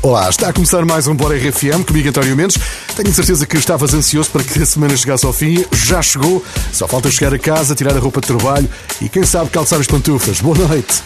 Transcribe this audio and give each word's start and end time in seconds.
Olá, 0.00 0.28
está 0.30 0.50
a 0.50 0.52
começar 0.52 0.84
mais 0.84 1.08
um 1.08 1.14
Bora 1.14 1.36
RFM 1.36 1.84
comigo, 1.84 2.08
António 2.08 2.36
Mendes. 2.36 2.56
Tenho 2.94 3.12
certeza 3.12 3.44
que 3.44 3.56
estavas 3.56 3.92
ansioso 3.92 4.30
para 4.30 4.44
que 4.44 4.62
a 4.62 4.66
semana 4.66 4.96
chegasse 4.96 5.26
ao 5.26 5.32
fim. 5.32 5.64
Já 5.72 6.00
chegou, 6.00 6.44
só 6.72 6.86
falta 6.86 7.10
chegar 7.10 7.34
a 7.34 7.38
casa, 7.38 7.74
tirar 7.74 7.96
a 7.96 7.98
roupa 7.98 8.20
de 8.20 8.28
trabalho 8.28 8.68
e 9.00 9.08
quem 9.08 9.24
sabe 9.24 9.50
calçar 9.50 9.80
as 9.80 9.88
pantufas. 9.88 10.40
Boa 10.40 10.56
noite. 10.56 11.02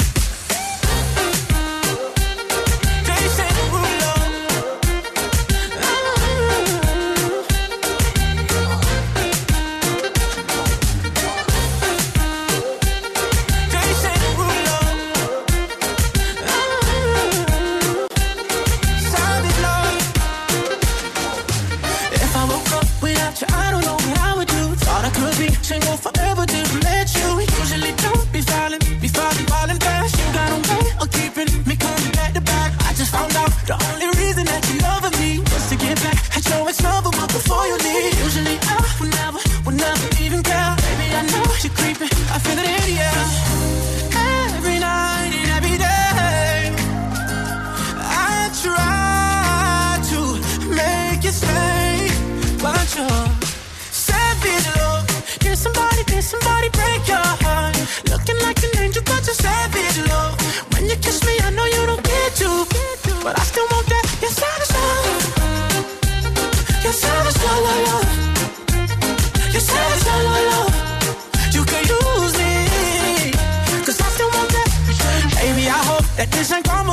Dat 76.17 76.35
is 76.41 76.51
een 76.51 76.63
kamer. 76.63 76.92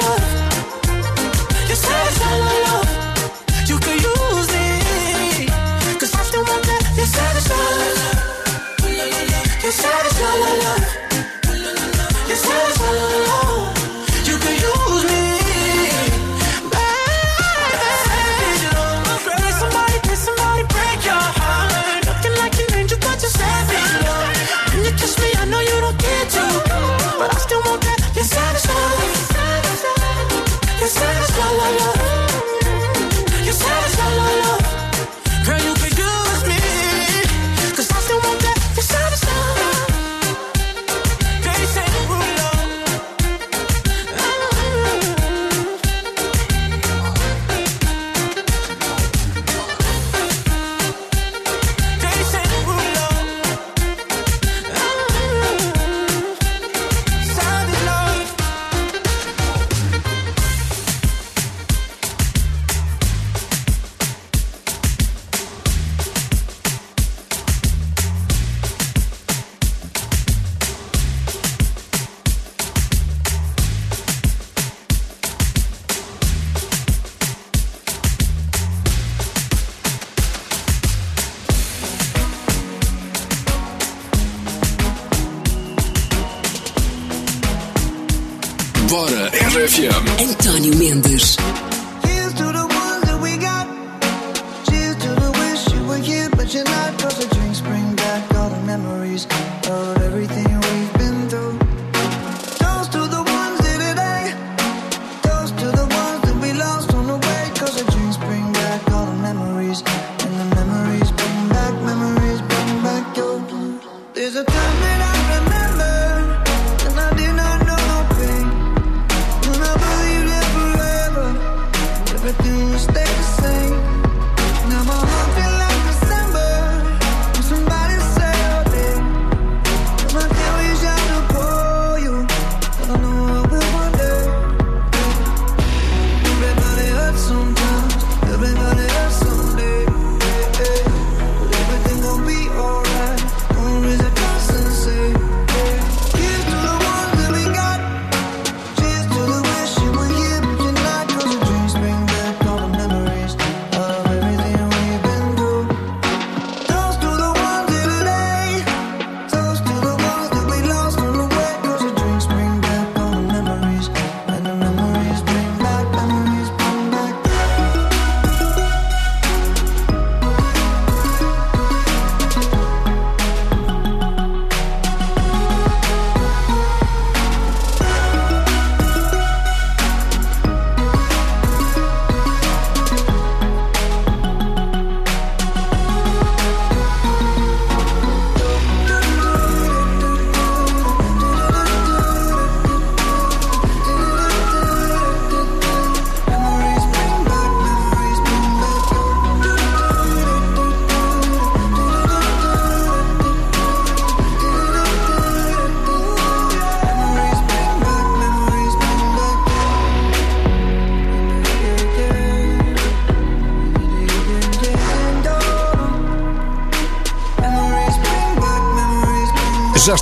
love 0.00 0.31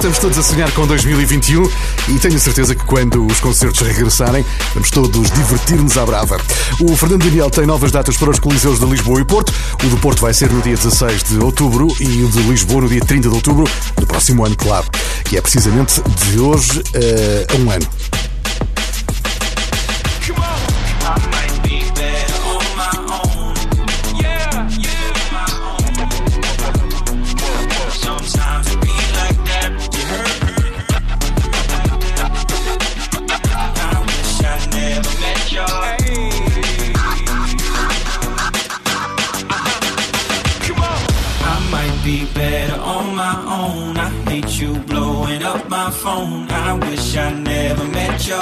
estamos 0.01 0.19
todos 0.19 0.39
a 0.39 0.43
sonhar 0.43 0.73
com 0.73 0.87
2021 0.87 1.63
e 2.09 2.19
tenho 2.19 2.41
certeza 2.41 2.75
que 2.75 2.83
quando 2.87 3.27
os 3.27 3.39
concertos 3.39 3.87
regressarem, 3.87 4.43
vamos 4.73 4.91
todos 4.91 5.31
divertir-nos 5.31 5.99
à 5.99 6.07
brava. 6.07 6.41
O 6.81 6.97
Fernando 6.97 7.25
Daniel 7.25 7.51
tem 7.51 7.67
novas 7.67 7.93
datas 7.93 8.17
para 8.17 8.31
os 8.31 8.39
Coliseus 8.39 8.81
de 8.81 8.87
Lisboa 8.87 9.21
e 9.21 9.25
Porto. 9.27 9.53
O 9.85 9.89
do 9.89 9.99
Porto 9.99 10.23
vai 10.23 10.33
ser 10.33 10.51
no 10.51 10.63
dia 10.63 10.75
16 10.75 11.25
de 11.25 11.39
outubro 11.41 11.87
e 12.01 12.25
o 12.25 12.29
de 12.29 12.43
Lisboa 12.45 12.81
no 12.81 12.89
dia 12.89 13.03
30 13.03 13.29
de 13.29 13.35
outubro 13.35 13.65
do 13.97 14.07
próximo 14.07 14.47
ano, 14.47 14.57
claro, 14.57 14.87
que 15.25 15.37
é 15.37 15.41
precisamente 15.43 16.01
de 16.01 16.41
hoje 16.41 16.81
uh, 16.81 17.55
a 17.55 17.57
um 17.59 17.71
ano. 17.71 17.87
I 46.23 46.75
wish 46.75 47.17
I 47.17 47.33
never 47.33 47.85
met 47.85 48.27
you. 48.27 48.41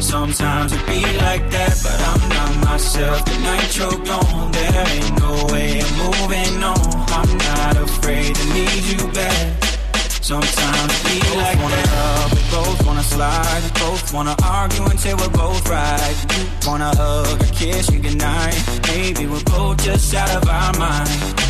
Sometimes 0.00 0.72
it 0.72 0.86
be 0.86 1.00
like 1.24 1.48
that, 1.50 1.74
but 1.82 1.98
I'm 2.10 2.28
not 2.28 2.70
myself. 2.70 3.24
The 3.24 3.38
night 3.38 3.76
you're 3.78 4.04
gone, 4.04 4.52
there 4.52 4.88
ain't 4.88 5.20
no 5.20 5.32
way 5.52 5.80
I'm 5.80 5.92
moving 6.04 6.62
on. 6.62 6.84
I'm 7.18 7.32
not 7.38 7.76
afraid 7.76 8.34
to 8.34 8.44
need 8.52 8.82
you 8.92 9.12
back. 9.12 9.64
Sometimes 10.20 10.92
it 10.96 11.02
be 11.08 11.18
like 11.36 11.58
wanna 11.62 11.76
that. 11.76 11.92
Love, 11.96 12.32
we 12.36 12.42
both 12.50 12.86
wanna 12.86 13.02
slide, 13.02 13.62
we 13.64 13.70
both 13.80 14.12
wanna 14.12 14.36
argue 14.44 14.84
until 14.84 15.16
we're 15.16 15.28
both 15.30 15.66
right. 15.68 16.16
You 16.36 16.44
wanna 16.66 16.92
hug 16.94 17.40
or 17.40 17.52
kiss 17.54 17.90
you 17.90 18.00
goodnight. 18.00 18.58
Maybe 18.88 19.26
we're 19.26 19.44
both 19.44 19.82
just 19.82 20.14
out 20.14 20.30
of 20.36 20.48
our 20.48 20.72
mind 20.78 21.40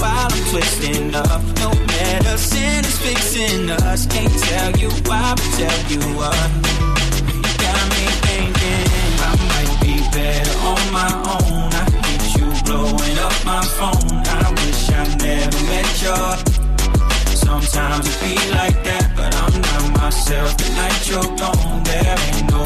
while 0.00 0.28
I'm 0.32 0.44
twisting 0.50 1.14
up. 1.14 1.42
No 1.62 1.70
medicine 1.98 2.84
is 2.90 2.98
fixing 2.98 3.70
us. 3.70 4.06
Can't 4.06 4.36
tell 4.48 4.72
you 4.82 4.90
why, 5.06 5.34
but 5.36 5.50
tell 5.60 5.80
you 5.92 6.02
what. 6.18 6.48
You 7.32 7.40
got 7.64 7.82
me 7.94 8.04
thinking 8.26 8.86
I 9.28 9.32
might 9.52 9.72
be 9.84 9.94
better 10.16 10.56
on 10.70 10.84
my 11.00 11.10
own. 11.36 11.68
I 11.80 11.84
hate 12.04 12.28
you 12.38 12.48
blowing 12.66 13.18
up 13.26 13.36
my 13.44 13.62
phone. 13.78 14.16
I 14.26 14.44
wish 14.60 14.82
I 14.90 15.04
never 15.26 15.60
met 15.70 15.90
you. 16.04 16.18
Sometimes 17.36 18.04
it 18.08 18.16
be 18.22 18.34
like 18.58 18.78
that, 18.84 19.06
but 19.16 19.30
I'm 19.42 19.54
not 19.60 19.84
myself. 20.00 20.56
The 20.56 20.68
night 20.80 21.00
you're 21.10 21.32
gone, 21.36 21.82
there 21.84 22.16
ain't 22.28 22.50
no 22.50 22.59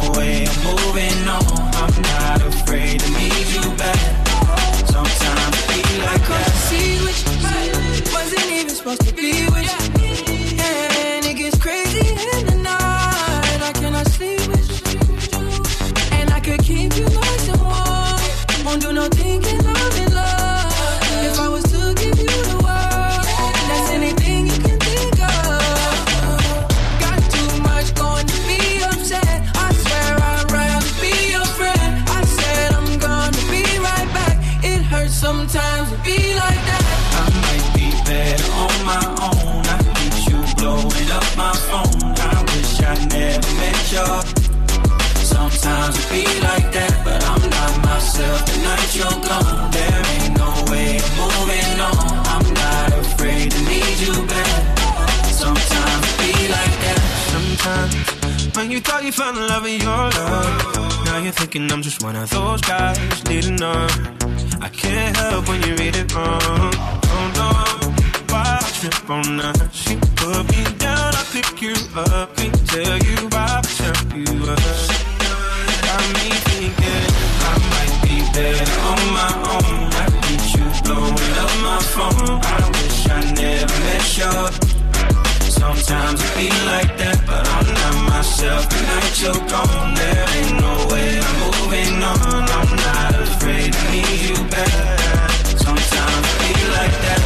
you're 89.25 89.33
gone, 89.49 89.95
there 89.95 90.27
ain't 90.37 90.61
no 90.61 90.73
way 90.93 91.19
I'm 91.19 91.37
moving 91.41 92.03
on. 92.03 92.45
I'm 92.59 92.71
not 92.77 93.15
afraid 93.25 93.73
to 93.73 93.83
need 93.91 94.21
you 94.29 94.37
back. 94.53 95.41
Sometimes 95.57 96.27
it 96.29 96.37
be 96.41 96.53
like 96.77 96.97
that. 97.05 97.23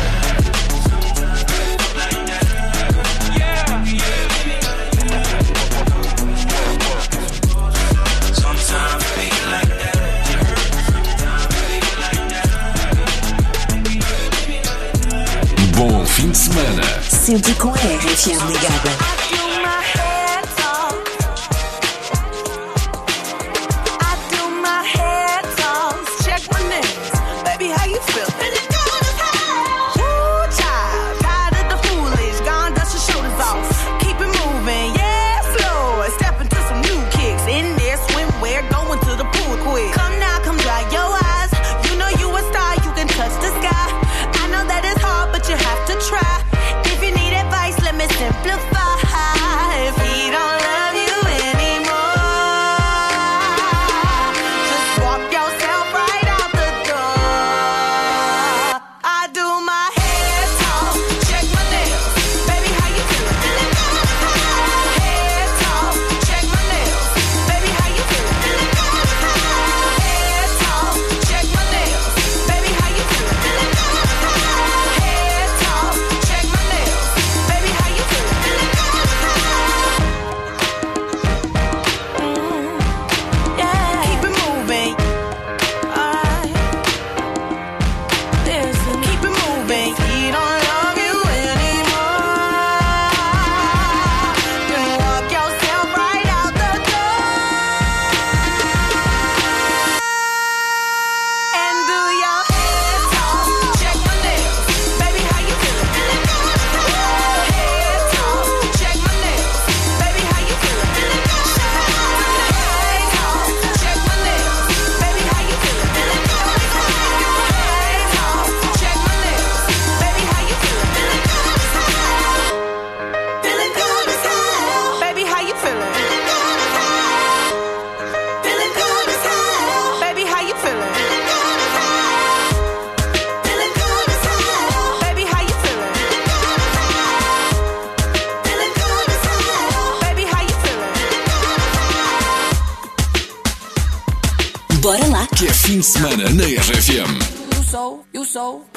Sometimes 8.33 9.05
it 9.05 9.17
be 9.17 9.29
like 9.51 9.69
Bom 15.75 16.07
fim 16.07 16.31
de 16.31 16.39
semana. 16.39 16.83
Sempre 17.11 17.55
com 17.55 17.73
a 17.73 17.77
RFM 17.77 18.39
ligada. 18.47 18.98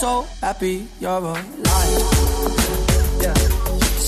So, 0.00 0.26
happy 0.40 0.88
you're 0.98 1.10
alive. 1.10 1.44
Yeah. 3.20 3.34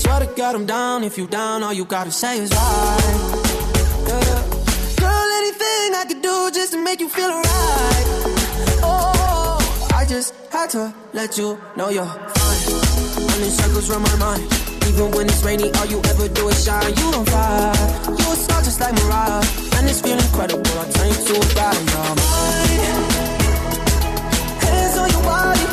Swear 0.01 0.21
to 0.21 0.29
God 0.35 0.55
I'm 0.55 0.65
down. 0.65 1.03
If 1.03 1.19
you 1.19 1.27
down, 1.27 1.61
all 1.61 1.71
you 1.71 1.85
gotta 1.85 2.09
say 2.09 2.39
is 2.39 2.49
right. 2.49 3.03
Yeah. 4.07 4.41
Girl, 5.01 5.27
anything 5.41 5.87
I 6.01 6.05
could 6.07 6.23
do 6.23 6.49
just 6.51 6.71
to 6.73 6.83
make 6.83 6.99
you 6.99 7.09
feel 7.09 7.29
alright. 7.29 8.05
Oh, 8.81 9.59
I 9.93 10.05
just 10.05 10.33
had 10.51 10.71
to 10.71 10.91
let 11.13 11.37
you 11.37 11.59
know 11.77 11.89
you're 11.89 12.05
fine. 12.05 12.61
Running 13.29 13.51
circles 13.51 13.87
around 13.91 14.01
my 14.01 14.15
mind. 14.15 14.43
Even 14.89 15.11
when 15.11 15.27
it's 15.27 15.43
rainy, 15.43 15.69
all 15.77 15.85
you 15.85 16.01
ever 16.11 16.27
do 16.27 16.49
is 16.49 16.65
shine. 16.65 16.91
You 16.97 17.05
on 17.19 17.25
fire. 17.25 17.73
You 18.17 18.25
a 18.33 18.35
star 18.35 18.61
just 18.63 18.79
like 18.79 18.95
Mariah. 18.95 19.45
And 19.77 19.87
it's 19.87 20.01
feeling 20.01 20.25
incredible. 20.25 20.73
I 20.81 20.89
turn 20.89 21.07
you 21.13 21.21
to 21.29 21.33
a 21.37 21.45
god. 21.53 21.75
Hands 24.65 24.97
on 24.97 25.09
your 25.11 25.21
body. 25.21 25.72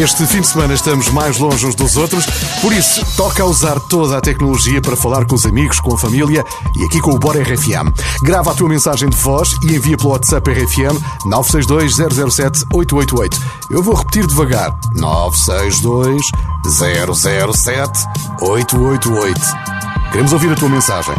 Este 0.00 0.26
fim 0.26 0.40
de 0.40 0.46
semana 0.46 0.72
estamos 0.72 1.10
mais 1.10 1.36
longe 1.36 1.66
uns 1.66 1.74
dos 1.74 1.94
outros, 1.98 2.24
por 2.62 2.72
isso 2.72 3.04
toca 3.18 3.44
usar 3.44 3.78
toda 3.78 4.16
a 4.16 4.20
tecnologia 4.22 4.80
para 4.80 4.96
falar 4.96 5.26
com 5.26 5.34
os 5.34 5.44
amigos, 5.44 5.78
com 5.78 5.94
a 5.94 5.98
família 5.98 6.42
e 6.74 6.84
aqui 6.86 6.98
com 7.00 7.10
o 7.10 7.18
Bora 7.18 7.42
RFM. 7.42 7.92
Grava 8.22 8.50
a 8.50 8.54
tua 8.54 8.66
mensagem 8.66 9.10
de 9.10 9.16
voz 9.18 9.58
e 9.62 9.76
envia 9.76 9.98
pelo 9.98 10.12
WhatsApp 10.12 10.50
RFM 10.50 10.98
962 11.26 12.32
007 12.32 12.64
888. 12.72 13.40
Eu 13.68 13.82
vou 13.82 13.94
repetir 13.94 14.26
devagar: 14.26 14.74
962 14.94 16.22
007 16.64 18.06
888. 18.40 19.38
Queremos 20.12 20.32
ouvir 20.32 20.50
a 20.50 20.56
tua 20.56 20.70
mensagem. 20.70 21.14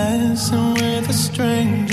Dancing 0.00 0.74
with 0.74 1.10
a 1.10 1.12
stranger. 1.12 1.89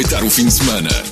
Aproveitar 0.00 0.24
o 0.24 0.30
fim 0.30 0.46
de 0.46 0.52
semana. 0.52 1.09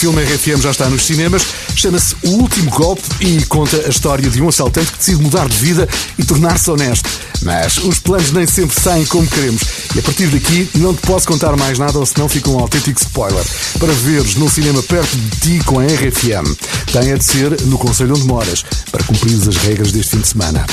Filme 0.00 0.24
RFM 0.24 0.62
já 0.62 0.70
está 0.70 0.88
nos 0.88 1.04
cinemas. 1.04 1.44
Chama-se 1.76 2.16
O 2.22 2.30
Último 2.30 2.70
Golpe 2.70 3.02
e 3.20 3.44
conta 3.44 3.76
a 3.84 3.90
história 3.90 4.30
de 4.30 4.40
um 4.40 4.48
assaltante 4.48 4.92
que 4.92 4.98
decide 4.98 5.22
mudar 5.22 5.46
de 5.46 5.56
vida 5.58 5.86
e 6.18 6.24
tornar-se 6.24 6.70
honesto. 6.70 7.06
Mas 7.42 7.76
os 7.76 7.98
planos 7.98 8.32
nem 8.32 8.46
sempre 8.46 8.80
saem 8.80 9.04
como 9.04 9.26
queremos. 9.26 9.60
E 9.94 9.98
a 9.98 10.02
partir 10.02 10.28
daqui 10.28 10.70
não 10.76 10.94
te 10.94 11.02
posso 11.02 11.28
contar 11.28 11.54
mais 11.54 11.78
nada 11.78 11.98
ou 11.98 12.06
senão 12.06 12.30
fica 12.30 12.48
um 12.48 12.58
autêntico 12.58 12.98
spoiler. 12.98 13.44
Para 13.78 13.92
veres 13.92 14.36
no 14.36 14.48
cinema 14.48 14.82
perto 14.84 15.14
de 15.14 15.36
ti 15.36 15.64
com 15.66 15.80
a 15.80 15.84
RFM, 15.84 16.48
tem 16.90 17.12
a 17.12 17.16
de 17.18 17.24
ser 17.24 17.60
no 17.66 17.76
Conselho 17.76 18.14
onde 18.16 18.24
moras, 18.24 18.64
para 18.90 19.04
cumprir 19.04 19.34
as 19.34 19.56
regras 19.56 19.92
deste 19.92 20.12
fim 20.12 20.22
de 20.22 20.28
semana. 20.28 20.64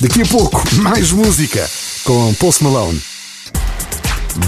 Daqui 0.00 0.20
a 0.20 0.26
pouco, 0.26 0.62
mais 0.74 1.10
música 1.10 1.66
com 2.04 2.34
Post 2.34 2.62
Malone. 2.62 3.00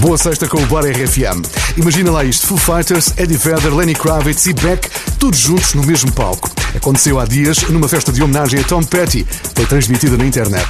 Boa 0.01 0.18
sexta 0.18 0.46
com 0.46 0.62
o 0.62 0.66
Bar 0.66 0.85
RFM. 0.85 1.40
Imagina 1.77 2.11
lá 2.11 2.25
isto: 2.25 2.47
Foo 2.47 2.57
Fighters, 2.57 3.12
Eddie 3.17 3.37
Vedder, 3.37 3.75
Lenny 3.75 3.95
Kravitz 3.95 4.47
e 4.47 4.53
Beck, 4.55 4.89
todos 5.19 5.39
juntos 5.39 5.75
no 5.75 5.85
mesmo 5.85 6.11
palco. 6.12 6.51
Aconteceu 6.75 7.21
há 7.21 7.25
dias 7.25 7.62
numa 7.69 7.89
festa 7.89 8.11
de 8.11 8.23
homenagem 8.23 8.61
a 8.61 8.65
Tom 8.65 8.83
Petty. 8.83 9.27
Foi 9.55 9.67
transmitida 9.67 10.17
na 10.17 10.25
internet. 10.25 10.67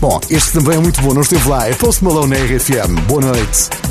Bom, 0.00 0.20
este 0.30 0.52
também 0.52 0.76
é 0.76 0.80
muito 0.80 1.00
bom, 1.00 1.12
não 1.12 1.22
esteve 1.22 1.48
lá. 1.48 1.68
É 1.68 1.74
Post 1.74 2.04
Malone 2.04 2.36
na 2.36 2.36
RFM. 2.36 3.00
Boa 3.06 3.20
noite. 3.20 3.83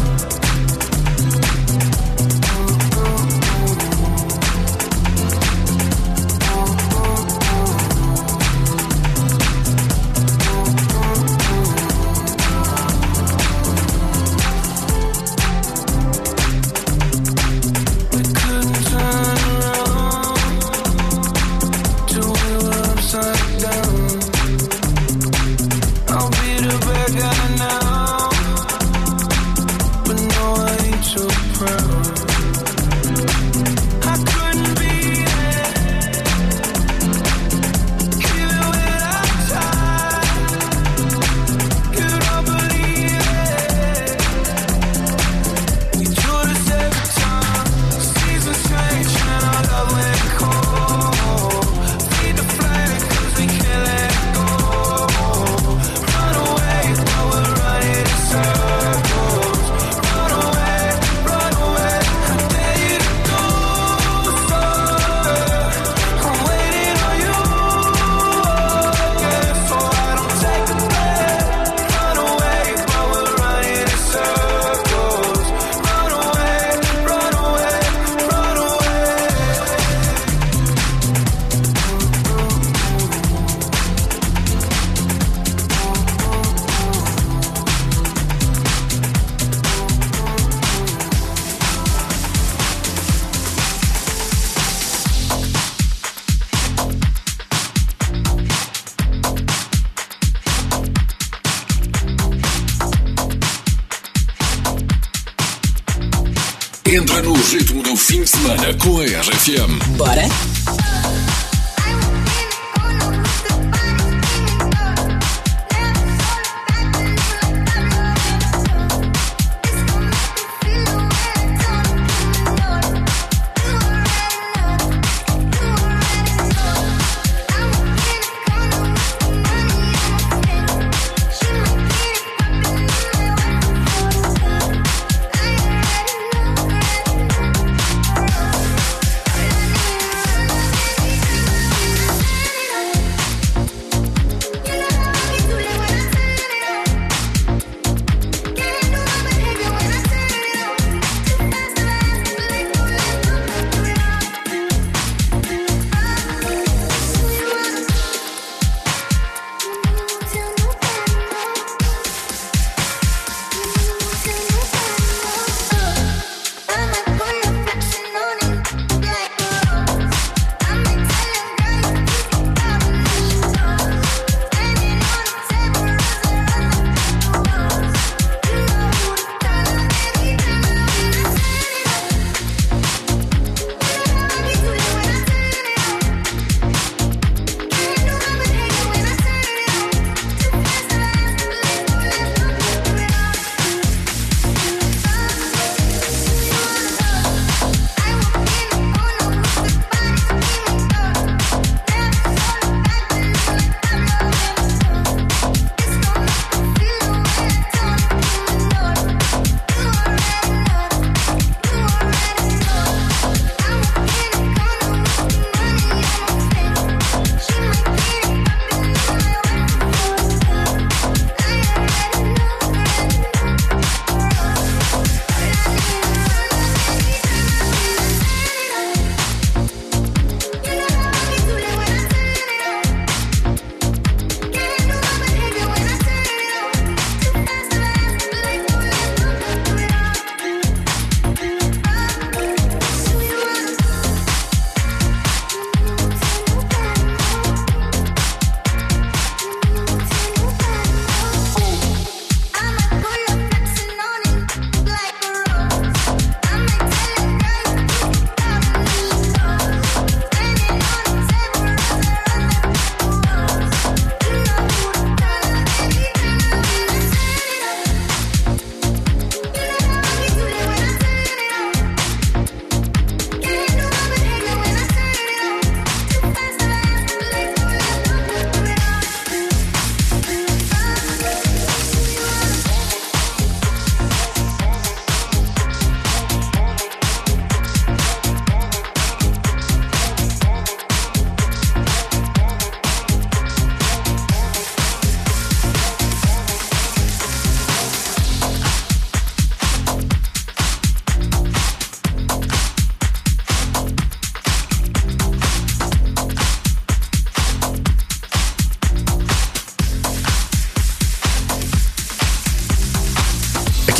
Ritmo 107.53 107.83
do 107.83 107.95
fim 107.95 108.23
de 108.23 108.31
semana 108.31 108.73
com 108.79 108.99
a 108.99 109.03
RFM. 109.03 109.77
Bora? 109.95 110.23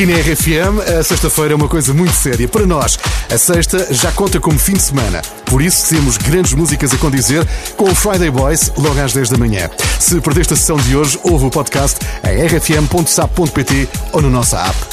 Aqui 0.04 0.06
na 0.06 0.20
RFM, 0.20 1.00
a 1.00 1.04
sexta-feira 1.04 1.54
é 1.54 1.56
uma 1.56 1.68
coisa 1.68 1.94
muito 1.94 2.14
séria. 2.14 2.48
Para 2.48 2.66
nós, 2.66 2.98
a 3.32 3.38
sexta 3.38 3.88
já 3.94 4.12
conta 4.12 4.40
como 4.40 4.60
fim 4.60 4.74
de 4.74 4.82
semana. 4.82 5.22
Por 5.46 5.62
isso, 5.62 5.88
temos 5.88 6.18
grandes 6.18 6.54
músicas 6.54 6.94
a 6.94 6.98
condizer 6.98 7.48
com 7.78 7.86
o 7.86 7.96
Friday 7.96 8.30
Boys 8.30 8.72
logo 8.78 9.00
às 9.00 9.14
10 9.14 9.30
da 9.30 9.38
manhã. 9.38 9.70
Se 10.00 10.20
perdeste 10.20 10.54
a 10.54 10.58
sessão 10.58 10.78
de 10.78 10.96
hoje, 10.96 11.20
ouve 11.24 11.46
o 11.46 11.50
podcast 11.50 12.00
em 12.24 12.46
rfm.sap.pt 12.46 13.88
ou 14.12 14.22
no 14.22 14.30
nossa 14.30 14.60
app. 14.60 14.93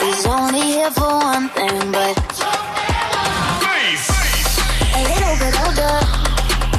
He's 0.00 0.26
only 0.26 0.60
here 0.60 0.90
for 0.90 1.08
one 1.08 1.48
thing, 1.50 1.92
but 1.92 2.16
a 4.96 5.02
little 5.02 5.36
bit 5.42 5.54
older, 5.60 5.96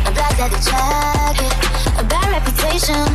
a 0.06 0.12
black 0.12 0.38
leather 0.40 0.62
jacket, 0.66 1.54
a 2.00 2.04
bad 2.04 2.28
reputation, 2.38 3.06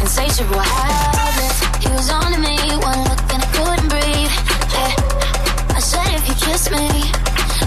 insatiable 0.00 0.58
habits. 0.58 1.60
He 1.84 1.88
was 1.92 2.10
on 2.10 2.32
to 2.32 2.38
me, 2.38 2.56
one 2.80 3.00
look 3.04 3.20
and 3.34 3.42
I 3.42 3.48
couldn't 3.52 3.88
breathe. 3.88 4.34
Yeah. 4.72 5.76
I 5.76 5.80
said 5.80 6.08
if 6.14 6.28
you 6.28 6.34
kiss 6.34 6.70
me, 6.70 6.86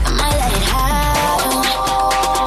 I 0.05 0.10
might 0.17 0.38
let 0.41 0.51
it 0.51 0.63
happen. 0.73 2.38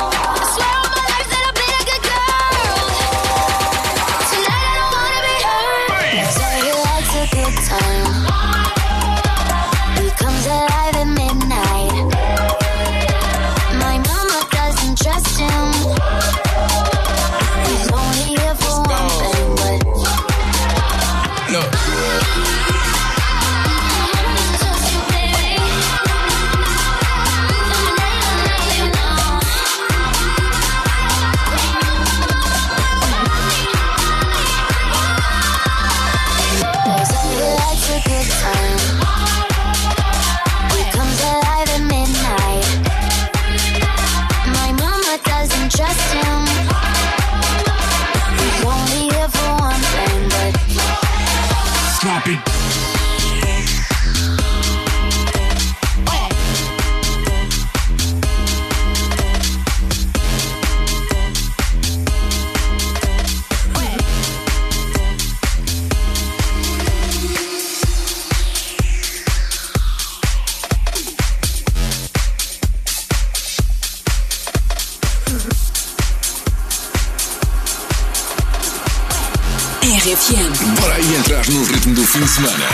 RFM. 80.02 80.80
Para 80.80 80.94
aí 80.94 81.14
entrar 81.14 81.48
no 81.48 81.62
ritmo 81.62 81.94
do 81.94 82.04
fim 82.04 82.18
de 82.18 82.28
semana. 82.28 82.66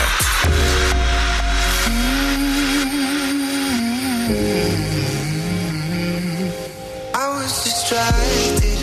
I 7.14 7.28
was 7.28 7.64
distracted 7.64 8.78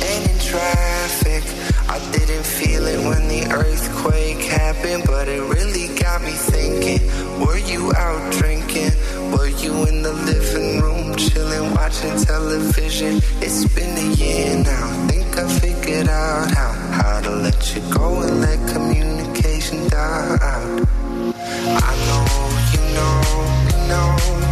and 0.00 0.30
in 0.30 0.38
traffic. 0.38 1.44
I 1.90 1.98
didn't 2.12 2.46
feel 2.46 2.86
it 2.86 3.00
when 3.04 3.28
the 3.28 3.52
earthquake 3.52 4.44
happened, 4.44 5.04
but 5.04 5.28
it 5.28 5.42
really 5.42 5.88
got 6.00 6.22
me 6.22 6.32
thinking. 6.32 7.02
Were 7.38 7.58
you 7.58 7.92
out 7.94 8.32
drinking? 8.32 8.92
Were 9.30 9.48
you 9.48 9.84
in 9.84 10.02
the 10.02 10.14
living 10.14 10.80
room 10.80 11.16
chilling, 11.16 11.74
watching 11.74 12.16
television? 12.24 13.20
It's 13.42 13.66
been 13.74 13.94
a 13.98 14.14
year 14.14 14.56
now. 14.56 15.06
Think 15.06 15.36
I 15.36 15.46
figured 15.60 16.08
out 16.08 16.50
how 16.50 16.79
how 17.02 17.20
to 17.20 17.30
let 17.30 17.74
you 17.74 17.80
go 17.92 18.20
and 18.22 18.40
let 18.40 18.58
communication 18.68 19.88
die 19.88 20.38
out. 20.42 20.86
I 21.88 21.92
know 22.06 22.24
you 22.74 22.82
know, 22.96 23.14
you 23.70 23.78
know 23.88 24.49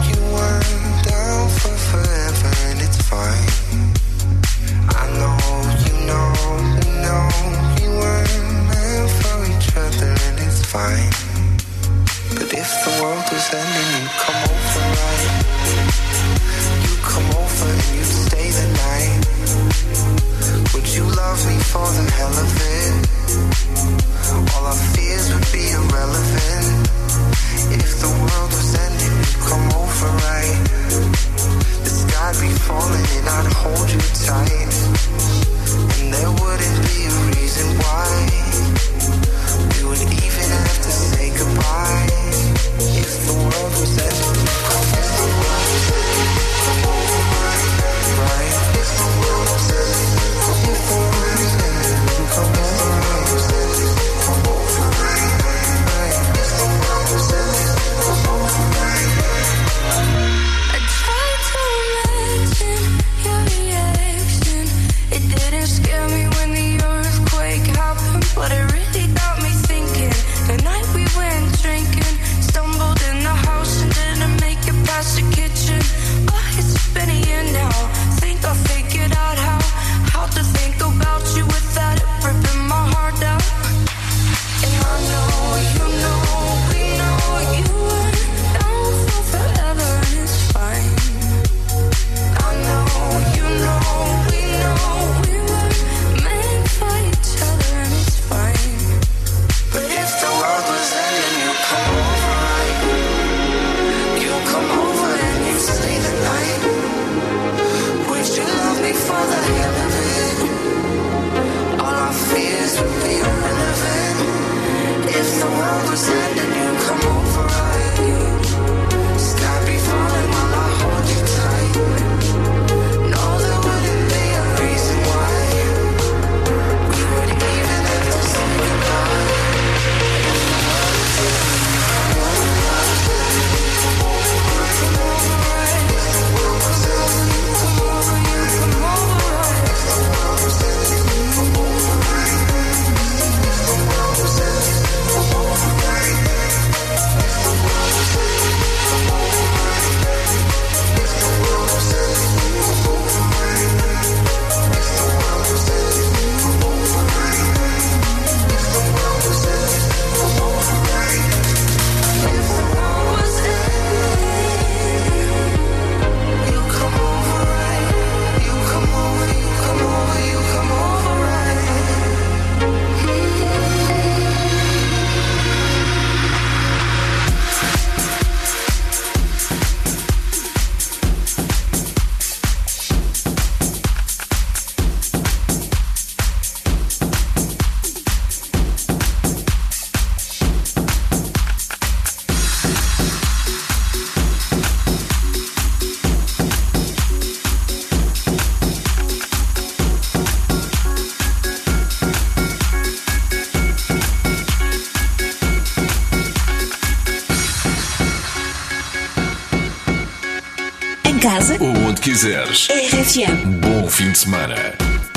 quiseres. 212.08 212.68
RFM. 212.70 213.60
Bom 213.60 213.86
fim 213.86 214.10
de 214.10 214.18
semana. 214.18 215.07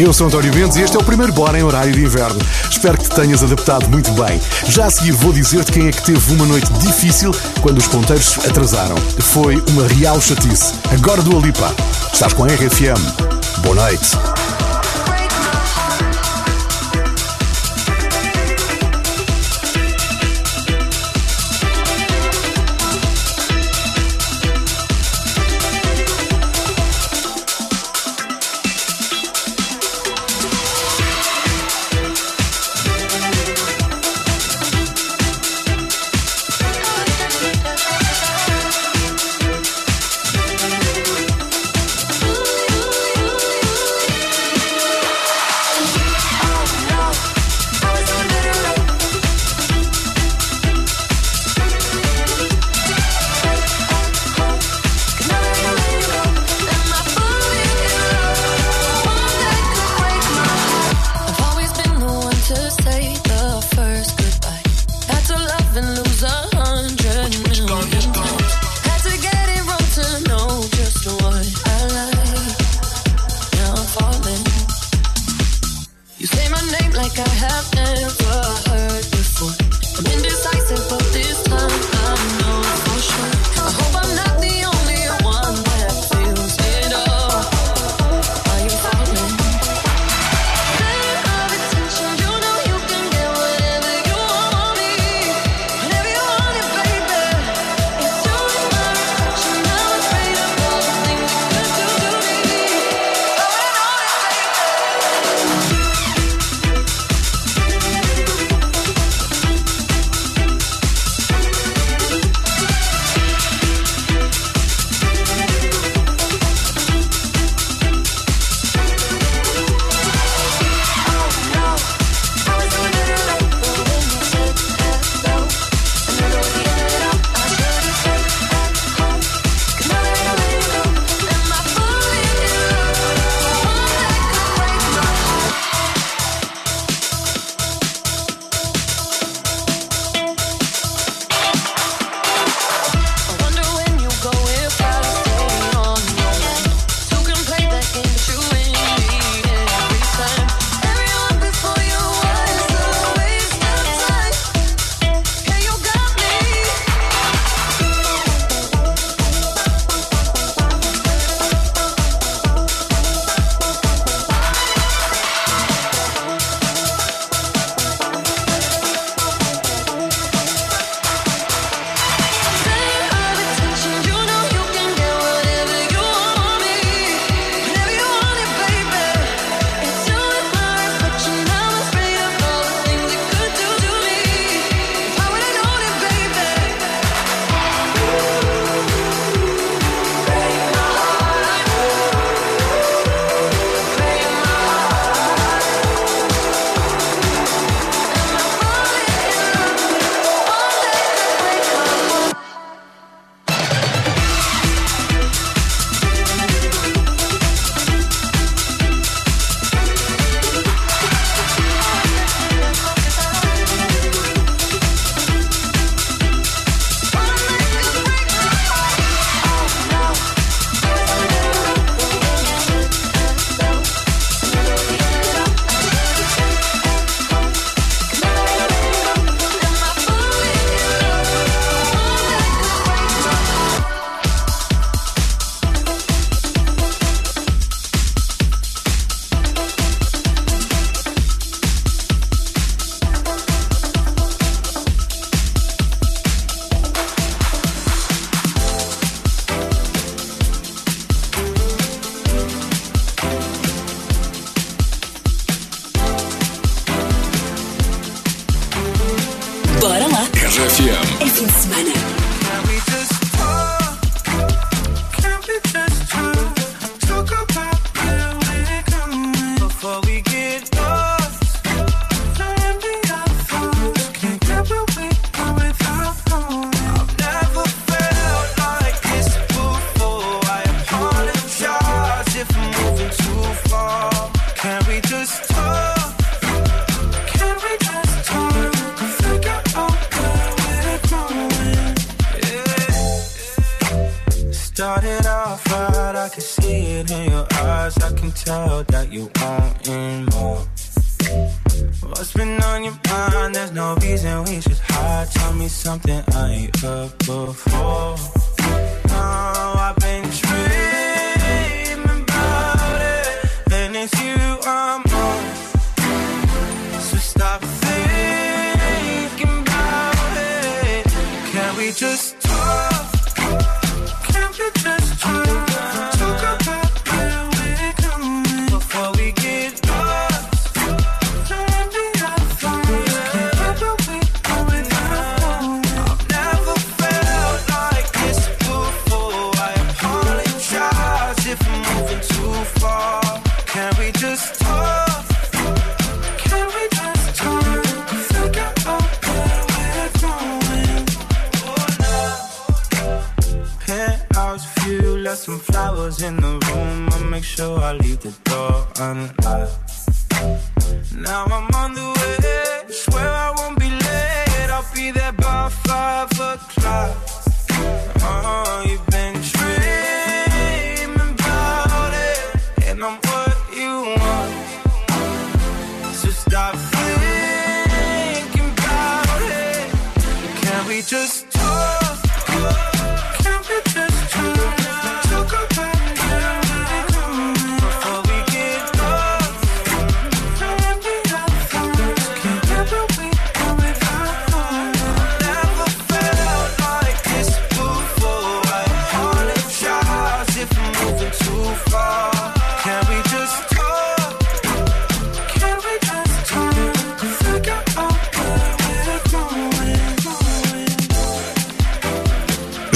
Eu 0.00 0.14
sou 0.14 0.28
António 0.28 0.54
Mendes 0.54 0.78
e 0.78 0.80
este 0.80 0.96
é 0.96 0.98
o 0.98 1.04
primeiro 1.04 1.30
Bora 1.30 1.58
em 1.58 1.62
horário 1.62 1.92
de 1.92 2.02
inverno. 2.02 2.40
Espero 2.70 2.96
que 2.96 3.04
te 3.04 3.14
tenhas 3.14 3.42
adaptado 3.42 3.86
muito 3.90 4.10
bem. 4.12 4.40
Já 4.66 4.86
a 4.86 4.90
seguir 4.90 5.12
vou 5.12 5.30
dizer-te 5.30 5.72
quem 5.72 5.88
é 5.88 5.92
que 5.92 6.02
teve 6.02 6.32
uma 6.32 6.46
noite 6.46 6.72
difícil 6.72 7.32
quando 7.60 7.76
os 7.76 7.86
ponteiros 7.86 8.38
atrasaram. 8.38 8.96
Foi 8.96 9.62
uma 9.68 9.86
real 9.86 10.18
chatice. 10.18 10.72
Agora 10.90 11.20
do 11.20 11.36
Alipa. 11.36 11.74
Estás 12.10 12.32
com 12.32 12.44
a 12.44 12.46
RFM. 12.46 13.60
Boa 13.62 13.74
noite. 13.74 14.39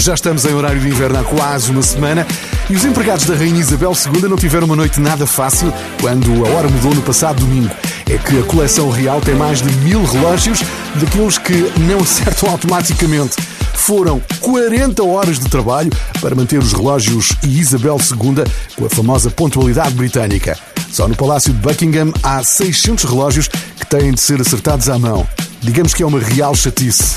Já 0.05 0.12
estamos 0.12 0.44
em 0.44 0.52
horário 0.52 0.78
de 0.78 0.86
inverno 0.86 1.18
há 1.18 1.24
quase 1.24 1.70
uma 1.70 1.80
semana 1.80 2.26
e 2.68 2.76
os 2.76 2.84
empregados 2.84 3.24
da 3.24 3.34
Rainha 3.34 3.59
Isabel 3.59 3.92
II 3.92 4.28
não 4.28 4.36
tiveram 4.36 4.66
uma 4.66 4.76
noite 4.76 5.00
nada 5.00 5.26
fácil 5.26 5.72
quando 5.98 6.44
a 6.44 6.50
hora 6.50 6.68
mudou 6.68 6.94
no 6.94 7.00
passado 7.00 7.40
domingo. 7.40 7.74
É 8.11 8.18
que 8.18 8.38
a 8.38 8.42
coleção 8.42 8.90
real 8.90 9.22
tem 9.22 9.34
mais 9.34 9.62
de 9.62 9.72
mil 9.78 10.05
relógios, 10.05 10.62
daqueles 10.96 11.38
que 11.38 11.55
não 11.88 12.00
acertam 12.00 12.50
automaticamente. 12.52 13.34
Foram 13.72 14.20
40 14.40 15.02
horas 15.02 15.38
de 15.38 15.48
trabalho 15.48 15.90
para 16.20 16.34
manter 16.34 16.59
os 16.59 16.74
relógios 16.74 17.32
e 17.42 17.59
Isabel 17.59 17.96
II 17.98 18.44
com 18.76 18.84
a 18.84 18.90
famosa 18.90 19.30
pontualidade 19.30 19.94
britânica. 19.94 20.59
Só 20.92 21.09
no 21.09 21.16
Palácio 21.16 21.50
de 21.50 21.61
Buckingham 21.61 22.12
há 22.22 22.44
600 22.44 23.05
relógios 23.05 23.48
que 23.48 23.86
têm 23.86 24.12
de 24.12 24.20
ser 24.20 24.38
acertados 24.38 24.90
à 24.90 24.98
mão. 24.98 25.26
Digamos 25.62 25.94
que 25.94 26.02
é 26.02 26.07
uma 26.07 26.20
real 26.20 26.55
chatice. 26.55 27.16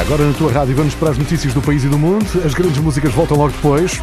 Agora 0.00 0.24
na 0.24 0.32
tua 0.32 0.50
rádio 0.50 0.74
vamos 0.74 0.94
para 0.94 1.10
as 1.10 1.18
notícias 1.18 1.52
do 1.52 1.60
país 1.60 1.84
e 1.84 1.88
do 1.88 1.98
mundo. 1.98 2.24
As 2.42 2.54
grandes 2.54 2.78
músicas 2.78 3.12
voltam 3.12 3.36
logo 3.36 3.52
depois. 3.52 4.00